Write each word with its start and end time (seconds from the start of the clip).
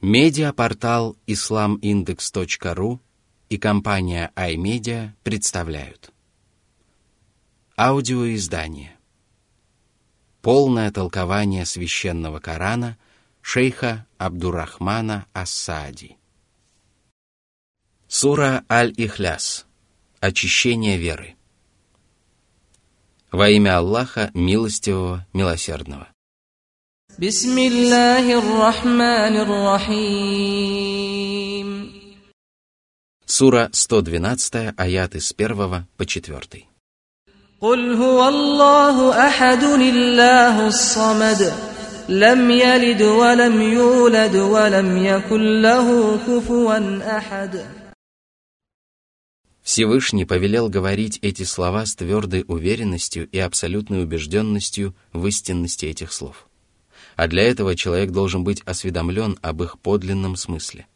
Медиапортал 0.00 1.16
islamindex.ru 1.26 3.00
и 3.48 3.58
компания 3.58 4.30
iMedia 4.36 5.10
представляют. 5.24 6.12
Аудиоиздание. 7.76 8.96
Полное 10.40 10.92
толкование 10.92 11.66
священного 11.66 12.38
Корана 12.38 12.96
шейха 13.42 14.06
Абдурахмана 14.18 15.26
Ассади. 15.32 16.16
Сура 18.06 18.64
Аль-Ихляс. 18.70 19.66
Очищение 20.20 20.96
веры. 20.96 21.34
Во 23.32 23.48
имя 23.48 23.78
Аллаха, 23.78 24.30
милостивого, 24.32 25.26
милосердного. 25.32 26.06
بسم 27.19 27.57
الله 27.57 28.39
الرحمن 28.39 29.35
الرحيم 29.45 30.73
Сура 33.25 33.69
112, 33.71 34.73
аяты 34.77 35.21
с 35.21 35.31
1 35.37 35.85
по 35.97 36.05
4. 36.05 36.65
قل 37.61 37.93
هو 37.93 38.29
الله 38.29 39.27
أحد 39.27 39.63
الله 39.63 40.67
الصمد 40.67 41.53
لم 42.09 42.51
يلد 42.51 43.01
ولم 43.01 43.61
يولد 43.61 44.35
ولم 44.35 44.97
يكن 45.05 45.61
له 45.61 46.17
كفوا 46.27 47.17
أحد 47.17 47.65
Всевышний 49.61 50.25
повелел 50.25 50.67
говорить 50.67 51.19
эти 51.21 51.43
слова 51.43 51.85
с 51.85 51.95
твердой 51.95 52.43
уверенностью 52.47 53.29
и 53.29 53.37
абсолютной 53.37 54.03
убежденностью 54.03 54.95
в 55.13 55.27
истинности 55.27 55.85
этих 55.85 56.11
слов. 56.11 56.46
А 57.18 57.26
для 57.26 57.42
этого 57.42 57.74
человек 57.74 58.12
должен 58.12 58.44
быть 58.44 58.62
осведомлен 58.62 59.38
об 59.42 59.60
их 59.64 59.80
подлинном 59.80 60.36
смысле. 60.36 60.86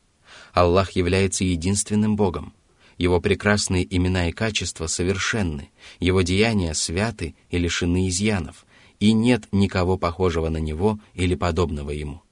Аллах 0.53 0.93
является 0.93 1.43
единственным 1.43 2.15
Богом. 2.15 2.53
Его 2.97 3.21
прекрасные 3.21 3.85
имена 3.93 4.29
и 4.29 4.33
качества 4.33 4.87
совершенны, 4.87 5.71
его 5.99 6.23
деяния 6.23 6.75
святы 6.75 7.35
и 7.51 7.59
лишены 7.59 8.09
изъянов, 8.09 8.67
и 9.01 9.13
нет 9.13 9.49
никого 9.51 9.99
похожего 9.99 10.49
на 10.49 10.59
него 10.59 11.01
или 11.15 11.35
подобного 11.35 11.91
ему. 11.91 12.23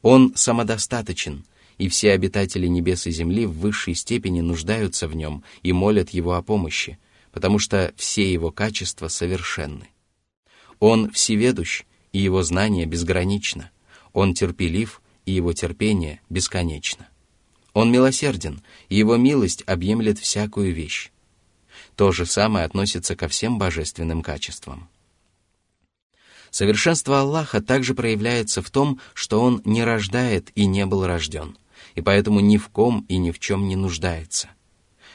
Он 0.00 0.32
самодостаточен, 0.34 1.44
и 1.76 1.90
все 1.90 2.12
обитатели 2.12 2.66
небес 2.66 3.06
и 3.06 3.10
земли 3.10 3.44
в 3.44 3.58
высшей 3.58 3.94
степени 3.94 4.40
нуждаются 4.40 5.06
в 5.06 5.14
нем 5.14 5.44
и 5.62 5.74
молят 5.74 6.08
его 6.10 6.32
о 6.32 6.40
помощи, 6.40 6.98
потому 7.30 7.58
что 7.58 7.92
все 7.94 8.32
его 8.32 8.50
качества 8.50 9.08
совершенны. 9.08 9.88
Он 10.78 11.10
всеведущ, 11.10 11.84
и 12.12 12.18
его 12.18 12.42
знание 12.42 12.86
безгранично. 12.86 13.70
Он 14.12 14.34
терпелив, 14.34 15.00
и 15.24 15.32
его 15.32 15.52
терпение 15.52 16.20
бесконечно. 16.28 17.08
Он 17.72 17.90
милосерден, 17.90 18.62
и 18.88 18.96
его 18.96 19.16
милость 19.16 19.62
объемлет 19.66 20.18
всякую 20.18 20.74
вещь. 20.74 21.10
То 21.96 22.12
же 22.12 22.26
самое 22.26 22.64
относится 22.64 23.16
ко 23.16 23.28
всем 23.28 23.58
божественным 23.58 24.22
качествам. 24.22 24.88
Совершенство 26.50 27.20
Аллаха 27.20 27.62
также 27.62 27.94
проявляется 27.94 28.60
в 28.60 28.70
том, 28.70 29.00
что 29.14 29.40
Он 29.40 29.62
не 29.64 29.84
рождает 29.84 30.50
и 30.54 30.66
не 30.66 30.84
был 30.84 31.06
рожден, 31.06 31.56
и 31.94 32.02
поэтому 32.02 32.40
ни 32.40 32.58
в 32.58 32.68
ком 32.68 33.06
и 33.08 33.16
ни 33.16 33.30
в 33.30 33.38
чем 33.38 33.68
не 33.68 33.76
нуждается. 33.76 34.50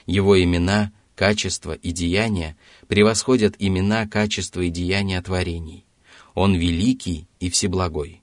Его 0.08 0.42
имена, 0.42 0.92
качества 1.16 1.74
и 1.74 1.92
деяния 1.92 2.58
превосходят 2.88 3.56
имена, 3.60 4.08
качества 4.08 4.62
и 4.62 4.70
деяния 4.70 5.22
творений. 5.22 5.87
Он 6.38 6.54
великий 6.54 7.28
и 7.40 7.50
всеблагой. 7.50 8.22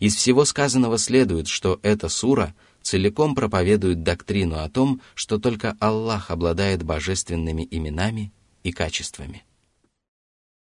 Из 0.00 0.16
всего 0.16 0.44
сказанного 0.44 0.98
следует, 0.98 1.46
что 1.46 1.78
эта 1.84 2.08
сура 2.08 2.56
целиком 2.82 3.36
проповедует 3.36 4.02
доктрину 4.02 4.56
о 4.58 4.68
том, 4.68 5.00
что 5.14 5.38
только 5.38 5.76
Аллах 5.78 6.32
обладает 6.32 6.82
божественными 6.82 7.68
именами 7.70 8.32
и 8.64 8.72
качествами. 8.72 9.44